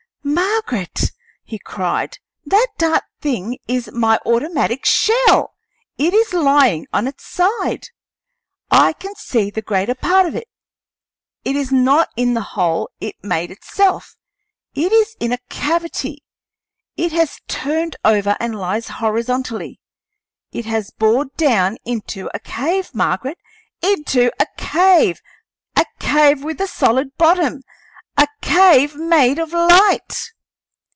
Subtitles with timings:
[0.23, 1.11] "Margaret,"
[1.43, 5.55] he cried, "that dark thing is my automatic shell!
[5.97, 7.89] It is lying on its side.
[8.69, 10.47] I can see the greater part of it.
[11.43, 14.15] It is not in the hole it made itself;
[14.75, 16.23] it is in a cavity.
[16.95, 19.81] It has turned over, and lies horizontally;
[20.51, 23.39] it has bored down into a cave, Margaret
[23.81, 25.21] into a cave
[25.75, 27.63] a cave with a solid bottom
[28.17, 30.31] a cave made of light!"